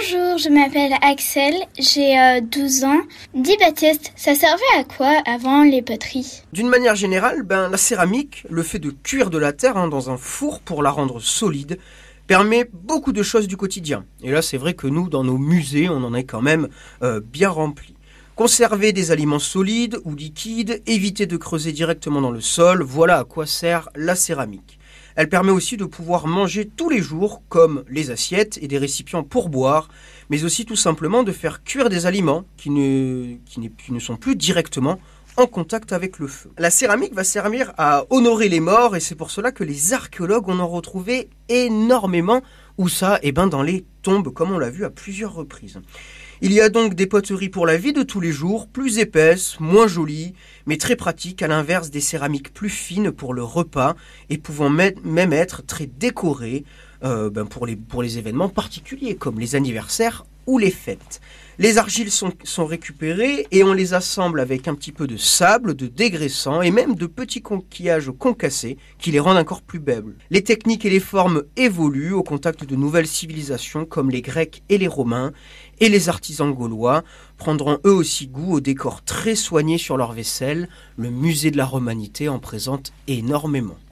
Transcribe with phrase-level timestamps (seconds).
[0.00, 3.00] Bonjour, je m'appelle Axel, j'ai 12 ans.
[3.34, 6.42] Dis Baptiste, ça servait à quoi avant les poteries?
[6.54, 10.08] D'une manière générale, ben, la céramique, le fait de cuire de la terre hein, dans
[10.08, 11.78] un four pour la rendre solide,
[12.26, 14.06] permet beaucoup de choses du quotidien.
[14.22, 16.68] Et là, c'est vrai que nous, dans nos musées, on en est quand même
[17.02, 17.94] euh, bien rempli.
[18.36, 23.24] Conserver des aliments solides ou liquides, éviter de creuser directement dans le sol, voilà à
[23.24, 24.79] quoi sert la céramique.
[25.16, 29.22] Elle permet aussi de pouvoir manger tous les jours, comme les assiettes et des récipients
[29.22, 29.88] pour boire,
[30.28, 35.00] mais aussi tout simplement de faire cuire des aliments qui ne, sont plus directement
[35.36, 36.50] en contact avec le feu.
[36.58, 40.48] La céramique va servir à honorer les morts et c'est pour cela que les archéologues
[40.48, 42.42] en ont retrouvé énormément.
[42.78, 45.80] Où ça Eh bien dans les tombes, comme on l'a vu à plusieurs reprises.
[46.42, 49.60] Il y a donc des poteries pour la vie de tous les jours, plus épaisses,
[49.60, 50.32] moins jolies,
[50.64, 53.94] mais très pratiques, à l'inverse des céramiques plus fines pour le repas
[54.30, 56.64] et pouvant même être très décorées
[57.04, 61.20] euh, ben pour, les, événements particuliers comme les anniversaires ou les fêtes.
[61.58, 62.32] Les argiles sont,
[62.64, 66.94] récupérées et on les assemble avec un petit peu de sable, de dégraissant et même
[66.94, 70.14] de petits conquillages concassés qui les rendent encore plus belles.
[70.30, 74.78] Les techniques et les formes évoluent au contact de nouvelles civilisations comme les Grecs et
[74.78, 75.32] les Romains
[75.80, 77.02] et les artisans gaulois
[77.36, 80.68] prendront eux aussi goût au décor très soigné sur leur vaisselle.
[80.96, 83.76] Le musée de la Romanité en présente énormément.